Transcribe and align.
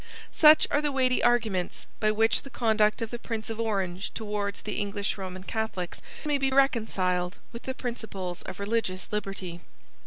Such 0.31 0.67
are 0.71 0.81
the 0.81 0.91
weighty 0.91 1.21
arguments 1.21 1.85
by 1.99 2.09
which 2.09 2.41
the 2.41 2.49
conduct 2.49 3.03
of 3.03 3.11
the 3.11 3.19
Prince 3.19 3.51
of 3.51 3.59
Orange 3.59 4.11
towards 4.15 4.63
the 4.63 4.79
English 4.79 5.15
Roman 5.15 5.43
Catholics 5.43 6.01
may 6.25 6.39
be 6.39 6.49
reconciled 6.49 7.37
with 7.51 7.61
the 7.61 7.75
principles 7.75 8.41
of 8.41 8.59
religious 8.59 9.11
liberty. 9.11 9.61